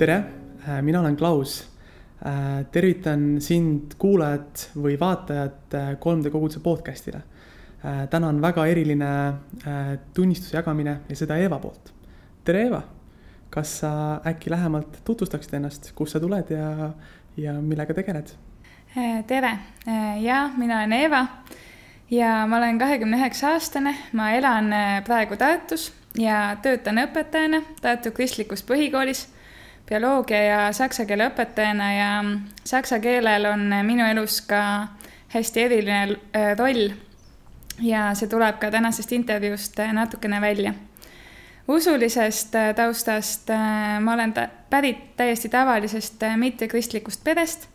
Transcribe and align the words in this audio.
tere, 0.00 0.22
mina 0.82 1.00
olen 1.00 1.16
Klaus. 1.16 1.68
tervitan 2.72 3.40
sind, 3.40 3.94
kuulajat 3.98 4.70
või 4.76 4.94
vaatajat 5.00 5.74
3D 6.00 6.30
koguduse 6.32 6.60
podcastile. 6.60 7.20
täna 8.10 8.28
on 8.28 8.40
väga 8.42 8.66
eriline 8.66 9.08
tunnistuse 10.14 10.56
jagamine 10.56 10.94
ja 11.08 11.16
seda 11.16 11.36
Eeva 11.36 11.58
poolt. 11.58 11.92
tere, 12.44 12.62
Eeva. 12.62 12.82
kas 13.50 13.78
sa 13.80 13.90
äkki 14.26 14.50
lähemalt 14.50 15.04
tutvustaksid 15.04 15.54
ennast, 15.54 15.92
kust 15.94 16.12
sa 16.12 16.20
tuled 16.20 16.50
ja, 16.50 16.92
ja 17.36 17.52
millega 17.60 17.94
tegeled? 17.94 18.32
tere, 19.26 19.50
ja 20.20 20.50
mina 20.56 20.78
olen 20.78 20.92
Eeva 20.92 21.26
ja 22.10 22.46
ma 22.46 22.56
olen 22.56 22.78
kahekümne 22.78 23.20
üheksa 23.20 23.52
aastane, 23.52 23.94
ma 24.12 24.30
elan 24.30 24.72
praegu 25.04 25.36
Tartus 25.36 25.92
ja 26.16 26.56
töötan 26.62 27.04
õpetajana 27.04 27.62
Tartu 27.82 28.10
Kristlikus 28.16 28.64
Põhikoolis 28.64 29.26
bioloogia 29.90 30.42
ja 30.42 30.72
saksa 30.72 31.04
keele 31.06 31.26
õpetajana 31.32 31.86
ja 31.92 32.10
saksa 32.64 33.00
keelel 33.02 33.48
on 33.50 33.64
minu 33.86 34.06
elus 34.06 34.40
ka 34.46 34.60
hästi 35.34 35.62
eriline 35.62 36.16
äh, 36.36 36.52
roll. 36.58 36.92
ja 37.82 38.10
see 38.14 38.28
tuleb 38.28 38.60
ka 38.60 38.70
tänasest 38.70 39.12
intervjuust 39.12 39.78
äh, 39.80 39.92
natukene 39.92 40.40
välja. 40.40 40.74
usulisest 41.68 42.54
äh, 42.54 42.74
taustast 42.74 43.50
ma 44.00 44.14
olen 44.14 44.32
ta 44.32 44.48
pärit 44.70 45.16
täiesti 45.16 45.48
tavalisest 45.48 46.22
mittekristlikust 46.36 47.24
perest 47.24 47.68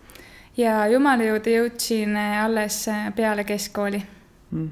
ja 0.58 0.88
Jumala 0.88 1.24
juurde 1.24 1.52
jõudsin 1.58 2.16
alles 2.44 2.86
peale 3.16 3.44
keskkooli 3.44 4.04
mm.. 4.52 4.70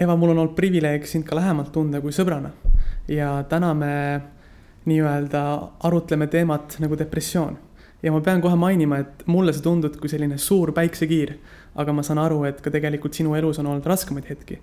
Eva, 0.00 0.16
mul 0.16 0.30
on 0.32 0.38
olnud 0.38 0.54
privileeg 0.56 1.04
sind 1.06 1.24
ka 1.24 1.36
lähemalt 1.36 1.72
tunda 1.72 2.00
kui 2.00 2.12
sõbrana 2.12 2.50
ja 3.08 3.44
täna 3.48 3.74
me 3.74 3.92
nii-öelda 4.88 5.42
arutleme 5.86 6.26
teemat 6.26 6.76
nagu 6.82 6.98
depressioon. 6.98 7.58
ja 8.02 8.12
ma 8.12 8.20
pean 8.20 8.40
kohe 8.42 8.56
mainima, 8.58 8.98
et 8.98 9.26
mulle 9.26 9.52
see 9.54 9.62
tundub 9.62 9.96
kui 10.00 10.10
selline 10.10 10.38
suur 10.38 10.72
päiksekiir, 10.74 11.36
aga 11.78 11.92
ma 11.92 12.02
saan 12.02 12.18
aru, 12.18 12.42
et 12.44 12.60
ka 12.60 12.70
tegelikult 12.70 13.14
sinu 13.14 13.34
elus 13.38 13.60
on 13.62 13.66
olnud 13.66 13.86
raskemaid 13.86 14.28
hetki 14.28 14.58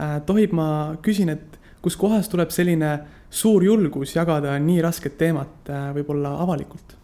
äh,. 0.00 0.20
tohib, 0.26 0.52
ma 0.52 0.96
küsin, 1.02 1.34
et 1.34 1.58
kuskohast 1.82 2.30
tuleb 2.30 2.50
selline 2.54 2.98
suur 3.30 3.64
julgus 3.64 4.14
jagada 4.16 4.58
nii 4.58 4.82
rasket 4.82 5.18
teemat 5.18 5.70
äh, 5.70 5.88
võib-olla 5.96 6.36
avalikult? 6.44 6.94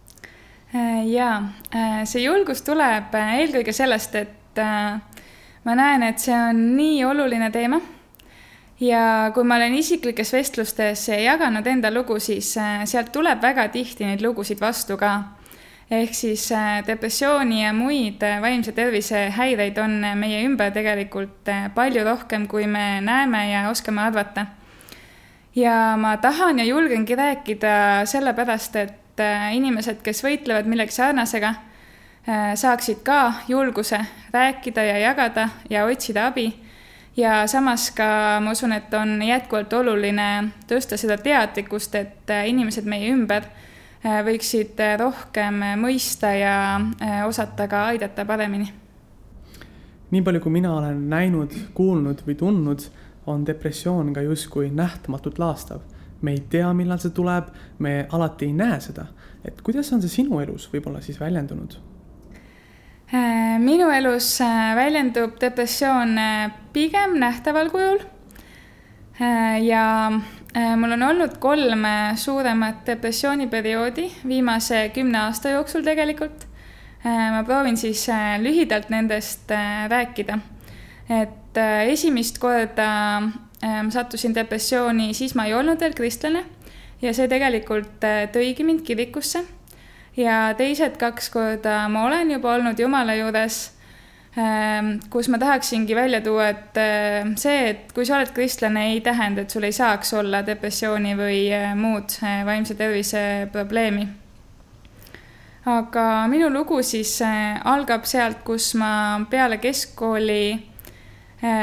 Äh, 0.74 1.06
jaa, 1.10 1.42
äh, 1.74 2.02
see 2.06 2.22
julgus 2.22 2.62
tuleb 2.62 3.14
äh, 3.18 3.32
eelkõige 3.42 3.72
sellest, 3.74 4.14
et 4.14 4.60
ma 5.64 5.74
näen, 5.74 6.04
et 6.06 6.22
see 6.22 6.34
on 6.34 6.60
nii 6.76 7.00
oluline 7.06 7.48
teema 7.54 7.80
ja 8.81 9.31
kui 9.34 9.45
ma 9.45 9.59
olen 9.61 9.75
isiklikes 9.77 10.33
vestlustes 10.33 11.05
jaganud 11.12 11.67
enda 11.67 11.91
lugu, 11.92 12.19
siis 12.20 12.55
äh, 12.59 12.84
sealt 12.89 13.12
tuleb 13.12 13.42
väga 13.42 13.69
tihti 13.72 14.06
neid 14.09 14.25
lugusid 14.25 14.61
vastu 14.61 14.97
ka. 14.97 15.37
ehk 15.91 16.14
siis 16.14 16.53
äh, 16.53 16.87
depressiooni 16.87 17.64
ja 17.64 17.72
muid 17.72 18.22
äh, 18.22 18.41
vaimse 18.41 18.72
tervise 18.72 19.28
häireid 19.37 19.78
on 19.78 20.00
meie 20.17 20.45
ümber 20.47 20.70
tegelikult 20.72 21.50
palju 21.75 22.05
rohkem, 22.05 22.47
kui 22.47 22.67
me 22.67 23.00
näeme 23.00 23.50
ja 23.50 23.69
oskame 23.70 24.03
arvata. 24.03 24.47
ja 25.55 25.97
ma 25.97 26.17
tahan 26.17 26.59
ja 26.59 26.65
julgengi 26.65 27.15
rääkida 27.17 28.06
sellepärast, 28.06 28.77
et 28.77 28.97
inimesed, 29.53 29.98
kes 30.03 30.22
võitlevad 30.25 30.65
millegi 30.65 30.94
sarnasega, 30.94 31.55
saaksid 32.56 33.03
ka 33.05 33.34
julguse 33.48 33.98
rääkida 34.33 34.83
ja 34.84 34.98
jagada 34.98 35.48
ja 35.69 35.84
otsida 35.84 36.27
abi 36.31 36.55
ja 37.16 37.47
samas 37.47 37.91
ka 37.91 38.41
ma 38.42 38.53
usun, 38.53 38.72
et 38.72 38.94
on 38.94 39.19
jätkuvalt 39.22 39.72
oluline 39.72 40.28
tõsta 40.70 40.98
seda 41.00 41.19
teadlikkust, 41.19 41.94
et 41.94 42.30
äh, 42.30 42.47
inimesed 42.50 42.86
meie 42.89 43.11
ümber 43.12 43.47
äh, 43.47 44.21
võiksid 44.26 44.81
äh, 44.81 44.97
rohkem 45.00 45.62
mõista 45.81 46.32
ja 46.37 46.54
osata 47.26 47.69
ka 47.69 47.87
aidata 47.93 48.25
paremini. 48.25 48.72
nii 50.10 50.22
palju, 50.22 50.41
kui 50.41 50.53
mina 50.53 50.75
olen 50.75 51.09
näinud, 51.10 51.54
kuulnud 51.75 52.25
või 52.26 52.34
tundnud, 52.34 52.88
on 53.27 53.44
depressioon 53.47 54.12
ka 54.15 54.22
justkui 54.22 54.71
nähtamatult 54.71 55.38
laastav. 55.38 55.81
me 56.22 56.32
ei 56.32 56.42
tea, 56.50 56.72
millal 56.72 56.98
see 56.98 57.10
tuleb, 57.10 57.47
me 57.78 58.06
alati 58.12 58.47
ei 58.47 58.53
näe 58.53 58.81
seda. 58.81 59.06
et 59.44 59.62
kuidas 59.62 59.92
on 59.92 60.03
see 60.03 60.22
sinu 60.22 60.41
elus 60.41 60.71
võib-olla 60.72 61.00
siis 61.00 61.21
väljendunud? 61.21 61.90
Äh, 63.12 63.59
minu 63.59 63.88
elus 63.91 64.37
äh, 64.41 64.76
väljendub 64.78 65.41
depressioon 65.43 66.12
äh, 66.19 66.50
pigem 66.72 67.16
nähtaval 67.19 67.71
kujul. 67.71 67.98
ja 69.60 70.10
mul 70.76 70.93
on 70.93 71.03
olnud 71.03 71.34
kolm 71.43 71.82
suuremat 72.16 72.87
depressiooniperioodi 72.87 74.06
viimase 74.28 74.88
kümne 74.94 75.19
aasta 75.19 75.50
jooksul 75.50 75.82
tegelikult. 75.84 76.47
ma 77.04 77.43
proovin 77.44 77.76
siis 77.76 78.06
lühidalt 78.38 78.88
nendest 78.91 79.50
rääkida. 79.91 80.38
et 81.10 81.59
esimest 81.91 82.38
korda 82.38 83.21
ma 83.21 83.91
sattusin 83.91 84.34
depressiooni, 84.34 85.12
siis 85.15 85.34
ma 85.34 85.44
ei 85.44 85.54
olnud 85.54 85.81
veel 85.81 85.94
kristlane 85.94 86.44
ja 87.03 87.12
see 87.12 87.28
tegelikult 87.28 88.00
tõigi 88.32 88.65
mind 88.65 88.87
kirikusse 88.87 89.44
ja 90.16 90.54
teised 90.59 90.97
kaks 91.00 91.31
korda 91.31 91.84
ma 91.88 92.04
olen 92.06 92.31
juba 92.34 92.54
olnud 92.56 92.78
Jumala 92.78 93.15
juures, 93.15 93.59
ähm, 94.38 94.97
kus 95.10 95.28
ma 95.28 95.38
tahaksingi 95.38 95.97
välja 95.97 96.21
tuua, 96.21 96.48
et 96.48 96.81
äh, 96.81 97.34
see, 97.41 97.69
et 97.71 97.93
kui 97.94 98.06
sa 98.06 98.19
oled 98.19 98.32
kristlane, 98.34 98.91
ei 98.93 99.00
tähenda, 99.04 99.44
et 99.44 99.50
sul 99.50 99.66
ei 99.69 99.75
saaks 99.76 100.15
olla 100.19 100.43
depressiooni 100.47 101.15
või 101.19 101.44
äh, 101.54 101.75
muud 101.78 102.16
vaimse 102.47 102.75
tervise 102.75 103.48
probleemi. 103.53 104.09
aga 105.71 106.04
minu 106.32 106.48
lugu 106.50 106.82
siis 106.82 107.19
algab 107.65 108.06
sealt, 108.09 108.41
kus 108.44 108.75
ma 108.75 109.21
peale 109.31 109.59
keskkooli 109.60 110.66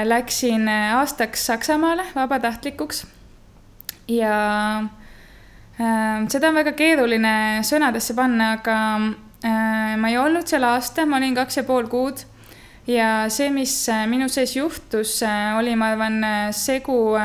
läksin 0.05 0.69
aastaks 0.69 1.45
Saksamaale 1.45 2.05
vabatahtlikuks 2.15 3.03
ja 4.07 4.37
Ehm, 4.77 4.85
seda 5.77 6.49
on 6.49 6.57
väga 6.57 6.73
keeruline 6.77 7.33
sõnadesse 7.65 8.15
panna, 8.17 8.53
aga 8.57 8.77
ehm, 8.97 9.99
ma 10.01 10.09
ei 10.09 10.17
olnud 10.17 10.49
seal 10.49 10.65
aasta, 10.65 11.05
ma 11.05 11.19
olin 11.19 11.37
kaks 11.37 11.59
ja 11.59 11.63
pool 11.67 11.89
kuud. 11.91 12.23
ja 12.87 13.27
see, 13.29 13.49
mis 13.51 13.73
äh, 13.91 14.05
minu 14.07 14.29
sees 14.31 14.55
juhtus, 14.55 15.21
äh, 15.23 15.57
oli, 15.59 15.75
ma 15.75 15.91
arvan, 15.93 16.23
äh, 16.23 16.49
segu 16.51 17.17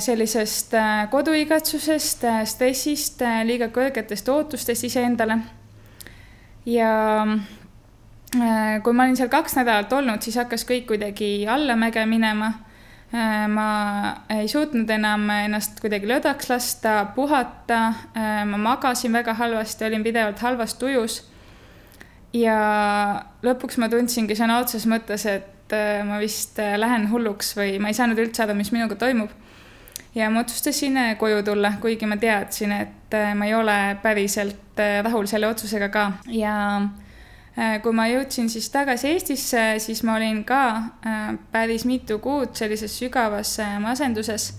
sellisest 0.00 0.72
koduigatsusest, 1.12 2.24
stressist, 2.48 3.20
liiga 3.46 3.68
kõrgetest 3.70 4.26
ootustest 4.32 4.88
iseendale. 4.88 5.36
ja 6.66 6.88
kui 8.82 8.92
ma 8.96 9.04
olin 9.04 9.14
seal 9.16 9.30
kaks 9.30 9.54
nädalat 9.60 9.92
olnud, 9.92 10.24
siis 10.24 10.40
hakkas 10.40 10.64
kõik 10.66 10.88
kuidagi 10.88 11.46
allamäge 11.46 12.02
minema 12.06 12.50
ma 13.50 13.66
ei 14.30 14.48
suutnud 14.48 14.90
enam 14.90 15.24
ennast 15.34 15.80
kuidagi 15.82 16.08
löödaks 16.08 16.50
lasta, 16.50 17.06
puhata, 17.14 17.80
äh, 18.14 18.44
ma 18.46 18.56
magasin 18.56 19.12
väga 19.12 19.34
halvasti, 19.34 19.84
olin 19.84 20.04
pidevalt 20.04 20.38
halvas 20.38 20.74
tujus. 20.74 21.24
ja 22.32 22.56
lõpuks 23.42 23.80
ma 23.82 23.88
tundsingi 23.90 24.36
sõna 24.38 24.60
otseses 24.62 24.86
mõttes, 24.86 25.26
et 25.26 25.74
äh, 25.74 26.04
ma 26.06 26.20
vist 26.22 26.58
lähen 26.58 27.08
hulluks 27.10 27.56
või 27.58 27.80
ma 27.82 27.90
ei 27.90 27.98
saanud 27.98 28.18
üldse 28.22 28.44
aru, 28.44 28.54
mis 28.54 28.70
minuga 28.70 28.94
toimub. 28.94 29.34
ja 30.14 30.30
ma 30.30 30.44
otsustasin 30.44 30.98
koju 31.18 31.42
tulla, 31.42 31.74
kuigi 31.82 32.06
ma 32.06 32.16
teadsin, 32.16 32.72
et 32.72 33.20
ma 33.34 33.46
ei 33.46 33.54
ole 33.54 33.78
päriselt 34.02 34.78
rahul 35.02 35.26
selle 35.26 35.50
otsusega 35.50 35.88
ka 35.90 36.10
ja 36.30 36.54
Äh, 36.80 37.09
kui 37.82 37.92
ma 37.92 38.06
jõudsin 38.08 38.48
siis 38.48 38.70
tagasi 38.72 39.10
Eestisse, 39.10 39.62
siis 39.84 40.00
ma 40.06 40.14
olin 40.16 40.38
ka 40.48 40.62
äh, 41.04 41.32
päris 41.52 41.84
mitu 41.84 42.16
kuud 42.22 42.54
sellises 42.56 42.94
sügavas 42.96 43.58
äh, 43.60 43.74
masenduses. 43.82 44.54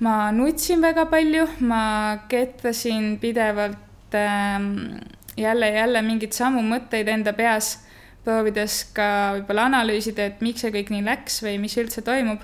ma 0.00 0.30
nutsin 0.30 0.82
väga 0.82 1.04
palju, 1.10 1.44
ma 1.60 2.18
ketrasin 2.28 3.18
pidevalt 3.18 4.14
ähm, 4.14 4.98
jälle 5.36 5.70
jälle 5.70 6.02
mingeid 6.02 6.32
samu 6.32 6.62
mõtteid 6.62 7.08
enda 7.10 7.32
peas, 7.32 7.84
proovides 8.24 8.80
ka 8.94 9.08
võib-olla 9.36 9.66
analüüsida, 9.70 10.26
et 10.26 10.40
miks 10.42 10.62
see 10.62 10.72
kõik 10.74 10.90
nii 10.94 11.04
läks 11.06 11.42
või 11.42 11.58
mis 11.62 11.76
üldse 11.78 12.02
toimub. 12.02 12.42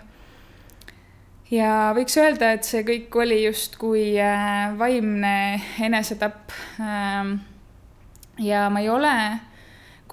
ja 1.50 1.90
võiks 1.96 2.18
öelda, 2.18 2.52
et 2.54 2.66
see 2.66 2.82
kõik 2.86 3.16
oli 3.22 3.40
justkui 3.44 4.14
vaimne 4.78 5.34
enesetapp. 5.82 6.54
Ähm, 6.78 7.34
ja 8.38 8.68
ma 8.70 8.82
ei 8.82 8.88
ole 8.90 9.14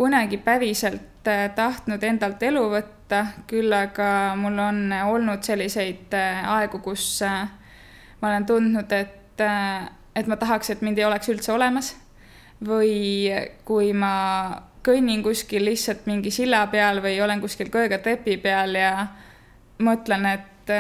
kunagi 0.02 0.38
päriselt 0.38 1.28
äh, 1.28 1.52
tahtnud 1.56 2.02
endalt 2.04 2.42
elu 2.44 2.62
võtta, 2.72 3.20
küll 3.46 3.70
aga 3.76 4.34
mul 4.40 4.58
on 4.58 4.80
olnud 5.06 5.46
selliseid 5.46 6.16
äh, 6.18 6.40
aegu, 6.56 6.80
kus 6.82 7.20
äh, 7.22 7.44
ma 8.22 8.32
olen 8.32 8.48
tundnud, 8.50 8.96
et, 8.98 9.44
et 10.18 10.32
ma 10.32 10.40
tahaks, 10.42 10.74
et 10.74 10.82
mind 10.82 10.98
ei 10.98 11.06
oleks 11.06 11.30
üldse 11.30 11.54
olemas. 11.54 11.94
või 12.66 13.30
kui 13.66 13.94
ma 13.94 14.14
kõnnin 14.86 15.22
kuskil 15.26 15.66
lihtsalt 15.66 16.06
mingi 16.10 16.34
silla 16.34 16.66
peal 16.70 17.02
või 17.02 17.22
olen 17.22 17.42
kuskil 17.42 17.70
kõrge 17.74 17.98
trepi 18.02 18.38
peal 18.42 18.78
ja 18.78 19.08
mõtlen, 19.82 20.26
et 20.30 20.74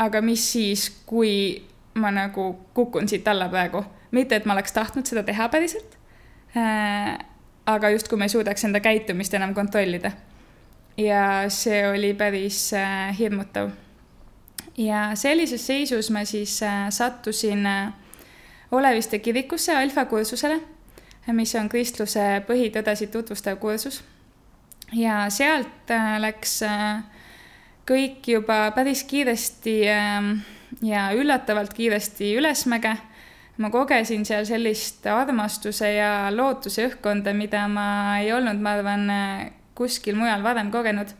aga 0.00 0.20
mis 0.20 0.44
siis, 0.52 0.90
kui 1.08 1.32
ma 2.00 2.12
nagu 2.12 2.52
kukun 2.76 3.08
siit 3.08 3.28
alla 3.28 3.48
praegu 3.48 3.84
mitte, 4.12 4.36
et 4.36 4.48
ma 4.48 4.56
oleks 4.56 4.76
tahtnud 4.76 5.08
seda 5.08 5.24
teha 5.24 5.48
päriselt 5.48 5.96
aga 7.74 7.90
justkui 7.94 8.18
ma 8.18 8.26
ei 8.28 8.32
suudaks 8.32 8.64
enda 8.64 8.80
käitumist 8.80 9.34
enam 9.34 9.54
kontrollida. 9.54 10.12
ja 10.96 11.44
see 11.48 11.88
oli 11.88 12.14
päris 12.14 12.72
äh, 12.74 13.18
hirmutav. 13.18 13.70
ja 14.76 15.10
sellises 15.14 15.66
seisus 15.66 16.10
ma 16.10 16.24
siis 16.24 16.62
äh, 16.62 16.88
sattusin 16.90 17.66
äh, 17.66 17.92
Oleviste 18.70 19.18
kirikusse 19.18 19.74
alfa 19.76 20.04
kursusele, 20.04 20.60
mis 21.34 21.54
on 21.58 21.68
kristluse 21.68 22.42
põhitõdesid 22.46 23.10
tutvustav 23.10 23.56
kursus. 23.58 24.04
ja 24.92 25.24
sealt 25.30 25.90
läks 26.18 26.62
kõik 27.90 28.28
juba 28.30 28.70
päris 28.74 29.02
kiiresti 29.04 29.76
äh, 29.90 30.28
ja 30.82 31.10
üllatavalt 31.16 31.74
kiiresti 31.74 32.34
ülesmäge 32.38 32.96
ma 33.60 33.70
kogesin 33.70 34.24
seal 34.24 34.46
sellist 34.48 35.06
armastuse 35.10 35.92
ja 35.92 36.12
lootuse 36.32 36.86
õhkkonda, 36.88 37.34
mida 37.36 37.66
ma 37.68 37.86
ei 38.20 38.32
olnud, 38.32 38.60
ma 38.62 38.76
arvan, 38.78 39.10
kuskil 39.76 40.16
mujal 40.16 40.42
varem 40.44 40.70
kogenud. 40.72 41.12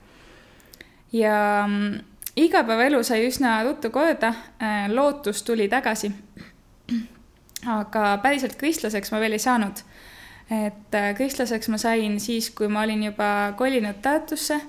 ja 1.12 1.66
mm, 1.66 2.00
igapäevaelu 2.37 3.02
sai 3.04 3.26
üsna 3.26 3.60
ruttu 3.66 3.90
korda, 3.90 4.32
äh, 4.62 4.88
lootus 4.88 5.42
tuli 5.42 5.69
tagasi. 5.69 6.12
aga 7.66 8.19
päriselt 8.22 8.56
kristlaseks 8.56 9.12
ma 9.12 9.20
veel 9.20 9.37
ei 9.37 9.42
saanud. 9.42 9.82
et 10.50 10.94
äh, 10.94 11.14
kristlaseks 11.16 11.69
ma 11.69 11.78
sain 11.78 12.20
siis, 12.20 12.50
kui 12.50 12.69
ma 12.69 12.82
olin 12.82 13.02
juba 13.02 13.52
kolinud 13.56 14.00
Tartusse 14.02 14.60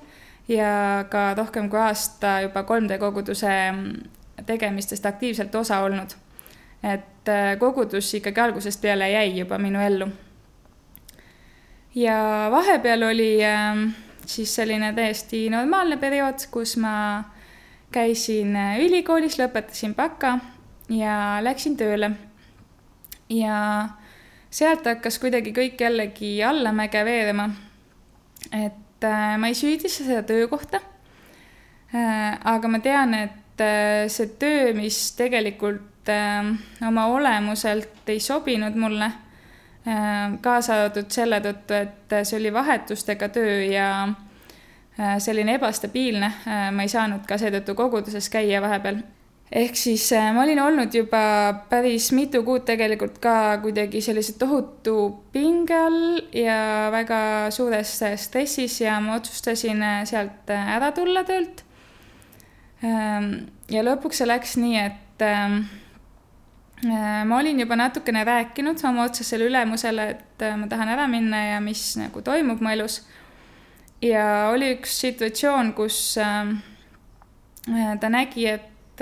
ja 0.48 1.06
ka 1.10 1.34
rohkem 1.38 1.70
kui 1.70 1.80
aasta 1.80 2.42
juba 2.42 2.66
3D 2.68 3.00
koguduse 3.00 3.72
mm, 3.72 4.44
tegemistest 4.46 5.06
aktiivselt 5.06 5.56
osa 5.56 5.80
olnud 5.80 6.20
et 6.84 7.30
äh, 7.30 7.58
kogudus 7.60 8.14
ikkagi 8.18 8.42
algusest 8.42 8.82
peale 8.82 9.10
jäi 9.12 9.38
juba 9.38 9.58
minu 9.58 9.80
ellu. 9.80 10.08
ja 11.96 12.48
vahepeal 12.52 13.04
oli 13.04 13.46
ähm, 13.46 13.90
siis 14.26 14.56
selline 14.56 14.94
täiesti 14.94 15.50
normaalne 15.50 15.98
periood, 15.98 16.48
kus 16.52 16.78
ma 16.78 17.24
käisin 17.92 18.56
äh, 18.56 18.80
ülikoolis, 18.80 19.38
lõpetasin 19.40 19.96
baka 19.96 20.40
ja 20.90 21.40
läksin 21.42 21.78
tööle. 21.78 22.12
ja 23.30 23.90
sealt 24.50 24.86
hakkas 24.86 25.20
kuidagi 25.20 25.54
kõik 25.54 25.82
jällegi 25.82 26.44
allamäge 26.44 27.06
veerema. 27.06 27.50
et 28.52 29.04
äh, 29.04 29.38
ma 29.38 29.48
ei 29.48 29.56
süüdista 29.56 30.04
seda 30.04 30.24
töökohta. 30.24 30.82
aga 31.92 32.68
ma 32.68 32.80
tean, 32.80 33.14
et 33.14 33.62
see 34.08 34.28
töö, 34.40 34.74
mis 34.74 35.12
tegelikult 35.20 35.91
oma 36.88 37.06
olemuselt 37.06 38.10
ei 38.10 38.20
sobinud 38.20 38.76
mulle 38.76 39.06
äh,, 39.06 40.34
kaasa 40.42 40.76
arvatud 40.76 41.10
selle 41.14 41.42
tõttu, 41.44 41.78
et 41.78 42.20
see 42.26 42.40
oli 42.40 42.54
vahetustega 42.54 43.30
töö 43.34 43.64
ja 43.70 43.88
äh, 44.08 45.18
selline 45.20 45.58
ebastabiilne 45.60 46.30
äh,, 46.48 46.68
ma 46.74 46.86
ei 46.86 46.92
saanud 46.92 47.26
ka 47.30 47.38
seetõttu 47.42 47.76
koguduses 47.78 48.30
käia 48.34 48.62
vahepeal. 48.62 49.02
ehk 49.52 49.76
siis 49.76 50.08
äh, 50.18 50.32
ma 50.34 50.44
olin 50.44 50.62
olnud 50.64 50.94
juba 50.96 51.24
päris 51.70 52.12
mitu 52.18 52.44
kuud 52.44 52.66
tegelikult 52.66 53.20
ka 53.22 53.58
kuidagi 53.62 54.02
sellise 54.02 54.38
tohutu 54.40 55.26
pinge 55.34 55.76
all 55.76 56.22
ja 56.34 56.90
väga 56.92 57.52
suures 57.52 58.00
stressis 58.16 58.82
ja 58.82 59.00
ma 59.00 59.20
otsustasin 59.20 59.84
sealt 60.06 60.50
ära 60.50 60.92
tulla 60.96 61.24
töölt 61.28 61.66
ähm, 62.84 63.34
ja 63.72 63.84
lõpuks 63.86 64.22
see 64.22 64.28
läks 64.28 64.58
nii, 64.60 64.78
et 64.82 65.26
ähm, 65.26 65.64
ma 67.26 67.38
olin 67.38 67.60
juba 67.60 67.76
natukene 67.76 68.24
rääkinud 68.26 68.80
oma 68.90 69.04
otsesele 69.04 69.46
ülemusele, 69.46 70.10
et 70.10 70.42
äh, 70.42 70.58
ma 70.58 70.68
tahan 70.68 70.90
ära 70.90 71.08
minna 71.08 71.38
ja 71.46 71.60
mis 71.62 71.96
nagu 71.98 72.22
toimub 72.22 72.62
mu 72.62 72.70
elus. 72.70 73.02
ja 74.02 74.50
oli 74.50 74.72
üks 74.76 74.98
situatsioon, 75.04 75.74
kus 75.78 76.18
äh, 76.18 76.56
ta 78.02 78.10
nägi, 78.10 78.48
et, 78.48 79.02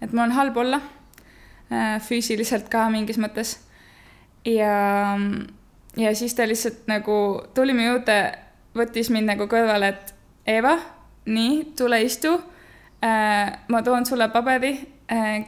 et 0.00 0.12
mul 0.12 0.22
on 0.28 0.36
halb 0.38 0.56
olla, 0.56 0.80
füüsiliselt 2.06 2.68
ka 2.70 2.86
mingis 2.94 3.18
mõttes. 3.18 3.58
ja, 4.46 5.18
ja 5.96 6.14
siis 6.14 6.34
ta 6.34 6.46
lihtsalt 6.46 6.86
nagu 6.86 7.42
tuli 7.54 7.74
mu 7.74 7.88
juurde, 7.90 8.20
võttis 8.78 9.10
mind 9.10 9.34
nagu 9.34 9.50
kõrvale, 9.50 9.88
et 9.88 10.14
Eva, 10.46 10.76
nii, 11.26 11.72
tule 11.74 12.04
istu. 12.06 12.38
ma 13.02 13.82
toon 13.82 14.06
sulle 14.06 14.28
paberi 14.30 14.76
Äh, 14.78 14.95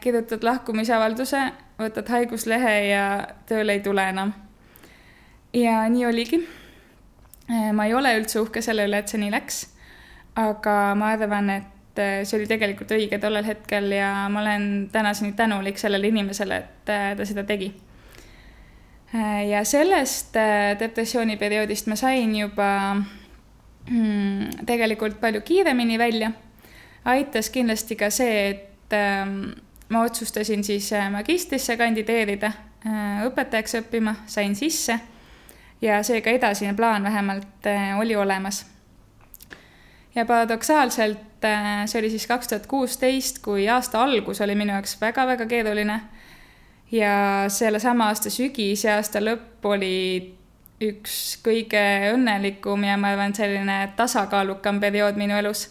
kirjutad 0.01 0.45
lahkumisavalduse, 0.47 1.41
võtad 1.79 2.11
haiguslehe 2.13 2.75
ja 2.89 3.05
tööle 3.47 3.79
ei 3.79 3.83
tule 3.83 4.05
enam. 4.11 4.33
ja 5.53 5.89
nii 5.89 6.07
oligi. 6.07 6.39
Äh, 7.51 7.73
ma 7.73 7.87
ei 7.89 7.95
ole 7.95 8.13
üldse 8.19 8.41
uhke 8.41 8.63
selle 8.63 8.85
üle, 8.87 8.99
et 8.99 9.09
see 9.09 9.21
nii 9.21 9.33
läks. 9.33 9.67
aga 10.37 10.95
ma 10.95 11.13
arvan, 11.17 11.51
et 11.51 11.99
äh, 11.99 12.23
see 12.25 12.39
oli 12.39 12.47
tegelikult 12.47 12.93
õige 12.95 13.19
tollel 13.19 13.45
hetkel 13.45 13.91
ja 13.93 14.29
ma 14.31 14.41
olen 14.41 14.89
tänaseni 14.93 15.33
tänulik 15.33 15.79
sellele 15.79 16.09
inimesele, 16.09 16.57
et 16.57 16.91
ta 17.19 17.25
seda 17.25 17.45
tegi. 17.45 17.73
ja 19.49 19.65
sellest 19.65 20.35
depressiooniperioodist 20.81 21.87
ma 21.89 21.97
sain 21.97 22.35
juba 22.37 22.69
hmm, 23.89 24.67
tegelikult 24.67 25.21
palju 25.21 25.41
kiiremini 25.41 25.99
välja. 25.99 26.31
aitas 27.05 27.51
kindlasti 27.51 27.97
ka 27.97 28.11
see, 28.11 28.49
et 28.51 28.69
et 28.89 28.97
ähm, 28.97 29.53
ma 29.89 30.03
otsustasin 30.03 30.65
siis 30.65 30.93
äh, 30.93 31.11
magistrisse 31.11 31.77
kandideerida, 31.77 32.53
äh, 32.87 33.23
õpetajaks 33.29 33.79
õppima, 33.83 34.15
sain 34.27 34.57
sisse 34.57 34.99
ja 35.83 36.03
seega 36.03 36.31
edasine 36.31 36.75
plaan 36.75 37.05
vähemalt 37.05 37.67
äh, 37.67 37.99
oli 37.99 38.17
olemas. 38.17 38.67
ja 40.15 40.25
paradoksaalselt 40.27 41.19
see 41.87 41.99
oli 42.01 42.11
siis 42.11 42.27
kaks 42.27 42.49
tuhat 42.49 42.67
kuusteist, 42.67 43.39
kui 43.39 43.69
aasta 43.69 44.03
algus 44.03 44.41
oli 44.41 44.55
minu 44.55 44.73
jaoks 44.73 44.97
väga-väga 45.01 45.47
keeruline 45.47 46.01
ja 46.91 47.45
sellesama 47.49 48.09
aasta 48.09 48.31
sügis 48.31 48.85
ja 48.85 48.97
aasta 48.97 49.21
lõpp 49.21 49.65
oli 49.65 50.35
üks 50.83 51.39
kõige 51.45 51.83
õnnelikum 52.15 52.85
ja 52.85 52.97
ma 52.97 53.13
arvan, 53.13 53.35
selline 53.35 53.93
tasakaalukam 53.97 54.81
periood 54.81 55.19
minu 55.21 55.37
elus 55.39 55.69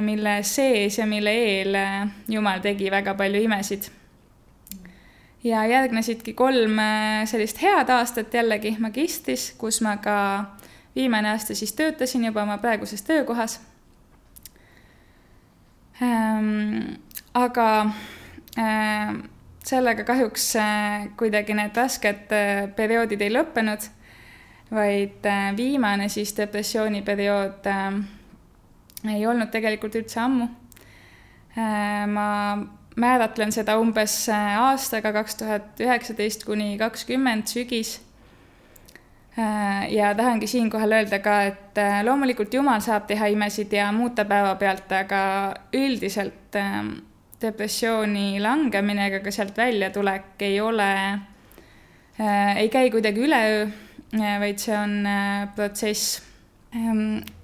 mille 0.00 0.42
sees 0.42 0.98
ja 0.98 1.06
mille 1.06 1.30
eel 1.30 1.74
äh, 1.74 2.08
Jumal 2.28 2.60
tegi 2.60 2.90
väga 2.90 3.14
palju 3.14 3.40
imesid. 3.40 3.88
ja 5.44 5.64
järgnesidki 5.66 6.32
kolm 6.36 6.78
äh, 6.78 7.24
sellist 7.24 7.62
head 7.62 7.88
aastat 7.88 8.34
jällegi 8.34 8.76
magistris, 8.78 9.54
kus 9.58 9.80
ma 9.80 9.96
ka 9.96 10.44
viimane 10.96 11.30
aasta 11.30 11.54
siis 11.54 11.72
töötasin 11.72 12.24
juba 12.24 12.42
oma 12.42 12.58
praeguses 12.58 13.02
töökohas. 13.02 13.60
Ähm, 16.02 17.00
aga 17.34 17.92
sellega 19.64 20.04
kahjuks 20.04 20.52
kuidagi 21.16 21.54
need 21.54 21.76
rasked 21.76 22.32
perioodid 22.76 23.20
ei 23.20 23.32
lõppenud, 23.32 23.84
vaid 24.72 25.28
viimane 25.56 26.08
siis 26.08 26.32
depressiooniperiood 26.36 27.68
ei 29.08 29.26
olnud 29.26 29.50
tegelikult 29.52 29.96
üldse 30.00 30.20
ammu. 30.20 30.48
Äh, 31.56 32.04
ma 32.06 32.28
määratlen 33.00 33.52
seda 33.54 33.78
umbes 33.80 34.28
äh, 34.30 34.54
aastaga 34.60 35.12
kaks 35.14 35.40
tuhat 35.40 35.80
üheksateist 35.82 36.44
kuni 36.46 36.76
kakskümmend 36.78 37.50
sügis. 37.50 37.96
Äh, 39.38 39.88
ja 39.94 40.12
tahangi 40.14 40.46
siinkohal 40.50 40.98
öelda 41.00 41.20
ka, 41.24 41.40
et 41.50 41.80
loomulikult 42.04 42.54
Jumal 42.54 42.82
saab 42.84 43.08
teha 43.08 43.30
imesid 43.32 43.72
ja 43.72 43.90
muuta 43.94 44.26
päevapealt, 44.28 44.92
aga 44.92 45.22
üldiselt 45.74 46.58
depressiooni 47.40 48.40
langemine 48.42 49.08
ega 49.08 49.22
ka 49.24 49.32
sealt 49.32 49.56
väljatulek 49.56 50.42
ei 50.44 50.58
ole, 50.60 50.90
ei 52.20 52.68
käi 52.68 52.90
kuidagi 52.92 53.22
üleöö, 53.24 53.62
vaid 54.42 54.60
see 54.60 54.76
on 54.76 54.98
protsess 55.56 56.18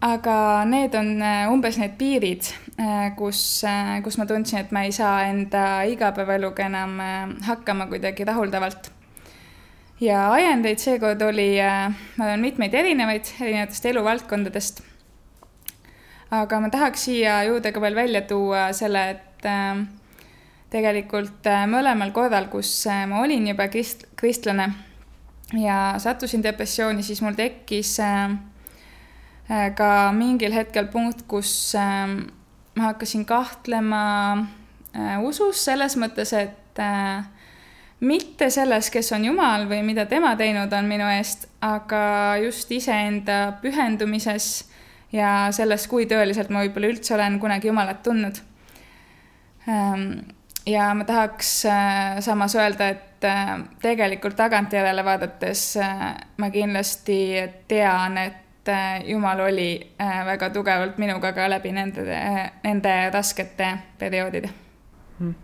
aga 0.01 0.65
need 0.65 0.95
on 0.95 1.21
äh, 1.23 1.51
umbes 1.51 1.79
need 1.79 1.97
piirid, 1.99 2.47
äh, 2.79 3.11
kus, 3.19 3.65
äh, 3.67 4.01
kus 4.03 4.19
ma 4.19 4.27
tundsin, 4.27 4.61
et 4.61 4.71
ma 4.71 4.85
ei 4.87 4.93
saa 4.93 5.27
enda 5.27 5.83
igapäevaeluga 5.91 6.67
enam 6.67 7.01
hakkama 7.43 7.89
kuidagi 7.91 8.25
rahuldavalt. 8.25 8.93
ja 10.01 10.31
ajendeid 10.33 10.79
seekord 10.79 11.23
oli, 11.23 11.57
ma 11.59 12.25
arvan, 12.25 12.41
mitmeid 12.41 12.75
erinevaid, 12.75 13.33
erinevatest 13.41 13.87
eluvaldkondadest. 13.87 14.83
aga 16.31 16.61
ma 16.61 16.71
tahaks 16.71 17.09
siia 17.09 17.43
juurde 17.49 17.73
ka 17.73 17.81
veel 17.81 17.95
välja 17.95 18.23
tuua 18.23 18.73
selle, 18.73 19.11
et 19.11 19.23
tegelikult 20.71 21.47
mõlemal 21.71 22.13
korral, 22.13 22.47
kus 22.51 22.87
ma 23.09 23.23
olin 23.23 23.47
juba 23.49 23.67
krist-, 23.73 24.07
kristlane 24.17 24.71
ja 25.55 25.97
sattusin 25.99 26.43
depressiooni, 26.43 27.03
siis 27.03 27.23
mul 27.23 27.35
tekkis 27.39 27.99
Äh, 28.03 28.39
ka 29.49 30.11
mingil 30.13 30.55
hetkel 30.55 30.89
punkt, 30.91 31.23
kus 31.31 31.75
ähm, 31.79 32.27
ma 32.77 32.91
hakkasin 32.91 33.25
kahtlema 33.25 34.03
äh, 34.93 35.17
usus 35.23 35.65
selles 35.65 35.97
mõttes, 36.01 36.33
et 36.37 36.81
äh, 36.83 37.25
mitte 38.01 38.51
selles, 38.51 38.91
kes 38.93 39.13
on 39.17 39.25
Jumal 39.25 39.69
või 39.71 39.83
mida 39.87 40.07
tema 40.11 40.35
teinud 40.37 40.73
on 40.75 40.89
minu 40.91 41.07
eest, 41.15 41.47
aga 41.65 42.37
just 42.43 42.73
iseenda 42.75 43.57
pühendumises 43.63 44.67
ja 45.15 45.49
selles, 45.55 45.87
kui 45.89 46.09
tõeliselt 46.11 46.51
ma 46.51 46.65
võib-olla 46.67 46.91
üldse 46.93 47.15
olen 47.15 47.39
kunagi 47.41 47.71
Jumalat 47.71 48.03
tundnud. 48.05 48.43
Ähm, 49.71 50.09
ja 50.67 50.91
ma 50.99 51.07
tahaks 51.07 51.53
äh, 51.71 52.19
samas 52.21 52.59
öelda, 52.59 52.91
et 52.93 53.05
tegelikult 53.81 54.37
tagantjärele 54.37 55.03
vaadates 55.03 55.63
ma 56.37 56.51
kindlasti 56.53 57.17
tean, 57.67 58.19
et 58.21 58.46
Jumal 59.07 59.41
oli 59.47 59.71
väga 59.99 60.51
tugevalt 60.51 60.99
minuga 60.99 61.33
ka 61.33 61.49
läbi 61.51 61.73
nende, 61.73 62.05
nende 62.65 62.95
raskete 63.15 63.73
perioodide 63.99 64.51
hmm 65.19 65.35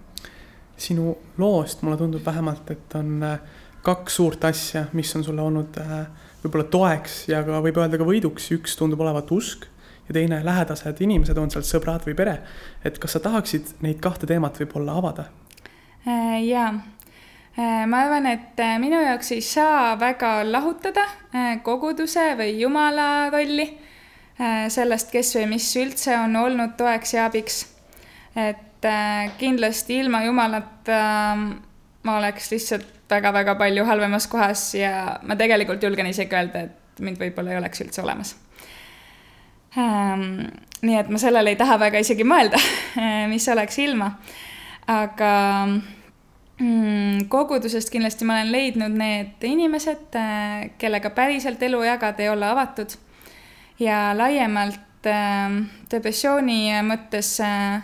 sinu 0.83 1.17
loost 1.39 1.83
mulle 1.83 1.97
tundub 1.97 2.25
vähemalt, 2.27 2.71
et 2.71 2.95
on 2.99 3.23
äh, 3.27 3.39
kaks 3.83 4.17
suurt 4.17 4.45
asja, 4.45 4.87
mis 4.93 5.17
on 5.17 5.25
sulle 5.25 5.43
olnud 5.43 5.79
äh, 5.83 5.99
võib-olla 6.45 6.67
toeks 6.71 7.27
ja 7.31 7.43
ka 7.47 7.61
võib 7.65 7.79
öelda 7.83 8.01
ka 8.01 8.09
võiduks, 8.09 8.51
üks 8.57 8.77
tundub 8.79 9.03
olevat 9.05 9.31
usk 9.35 9.69
ja 10.09 10.17
teine 10.17 10.41
lähedased 10.45 11.03
inimesed, 11.05 11.39
on 11.39 11.53
seal 11.55 11.67
sõbrad 11.67 12.07
või 12.09 12.17
pere. 12.19 12.39
et 12.85 12.99
kas 12.99 13.17
sa 13.17 13.23
tahaksid 13.23 13.77
neid 13.87 14.01
kahte 14.03 14.27
teemat 14.27 14.59
võib-olla 14.63 14.99
avada? 15.03 15.29
Äh, 16.03 16.41
jaa, 16.49 16.73
ma 17.57 17.99
arvan, 18.01 18.27
et 18.31 18.61
minu 18.81 18.97
jaoks 19.03 19.33
ei 19.35 19.43
saa 19.45 19.99
väga 20.01 20.39
lahutada 20.49 21.05
koguduse 21.63 22.31
või 22.39 22.55
jumala 22.63 23.29
rolli 23.33 23.67
sellest, 24.73 25.11
kes 25.13 25.35
või 25.37 25.51
mis 25.51 25.67
üldse 25.77 26.17
on 26.17 26.37
olnud 26.41 26.73
toeks 26.79 27.13
ja 27.15 27.27
abiks. 27.29 27.67
et 28.37 28.89
äh, 28.89 29.31
kindlasti 29.39 29.99
ilma 30.01 30.23
Jumalata 30.25 31.01
ähm, 31.33 31.51
ma 32.03 32.17
oleks 32.19 32.51
lihtsalt 32.51 32.87
väga-väga 33.11 33.55
palju 33.61 33.85
halvemas 33.85 34.27
kohas 34.27 34.75
ja 34.75 35.19
ma 35.23 35.37
tegelikult 35.37 35.83
julgen 35.83 36.09
isegi 36.11 36.37
öelda, 36.37 36.67
et 36.67 37.03
mind 37.05 37.21
võib-olla 37.21 37.53
ei 37.53 37.61
oleks 37.61 37.85
üldse 37.85 38.03
olemas. 38.03 38.35
Ähm, 39.79 40.47
nii 40.83 40.99
et 40.99 41.11
ma 41.13 41.21
sellele 41.21 41.53
ei 41.53 41.61
taha 41.61 41.79
väga 41.81 42.03
isegi 42.03 42.25
mõelda, 42.27 42.61
mis 43.33 43.49
oleks 43.53 43.79
ilma. 43.85 44.15
aga 44.91 45.33
kogudusest 47.29 47.91
kindlasti 47.91 48.25
ma 48.29 48.37
olen 48.39 48.53
leidnud 48.53 48.93
need 48.95 49.43
inimesed, 49.43 50.15
äh, 50.15 50.71
kellega 50.79 51.11
päriselt 51.11 51.63
elu 51.63 51.83
jagada 51.83 52.23
ja 52.23 52.33
olla 52.33 52.51
avatud. 52.51 52.99
ja 53.81 54.13
laiemalt 54.15 55.07
ähm, 55.07 55.65
depressiooni 55.91 56.71
mõttes 56.87 57.41
äh, 57.41 57.83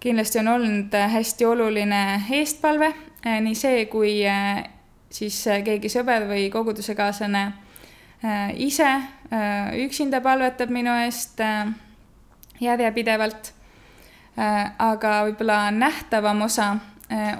kindlasti 0.00 0.38
on 0.38 0.48
olnud 0.48 0.94
äh, 0.94 1.12
hästi 1.12 1.44
oluline 1.44 2.22
eestpalve, 2.30 2.94
äh, 3.26 3.40
nii 3.40 3.54
see, 3.54 3.86
kui 3.90 4.20
äh, 4.26 4.62
siis 5.10 5.40
keegi 5.64 5.90
sõber 5.92 6.28
või 6.28 6.48
kogudusekaaslane 6.52 7.46
ise 8.58 8.86
üksinda 9.78 10.18
palvetab 10.20 10.72
minu 10.74 10.90
eest 11.04 11.38
järjepidevalt. 12.60 13.52
aga 14.78 15.12
võib-olla 15.28 15.70
nähtavam 15.70 16.42
osa 16.42 16.66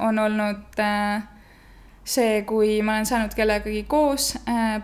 on 0.00 0.18
olnud 0.18 0.80
see, 2.08 2.42
kui 2.48 2.78
ma 2.82 2.94
olen 2.94 3.06
saanud 3.06 3.34
kellegagi 3.36 3.82
koos 3.84 4.30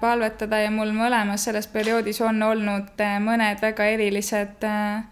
palvetada 0.00 0.58
ja 0.60 0.70
mul 0.70 0.92
mõlemas 0.92 1.46
selles 1.48 1.66
perioodis 1.72 2.20
on 2.20 2.42
olnud 2.42 3.00
mõned 3.24 3.62
väga 3.64 3.86
erilised 3.94 4.66
äh, 4.68 5.06